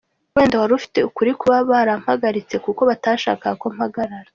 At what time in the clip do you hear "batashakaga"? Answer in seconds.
2.89-3.57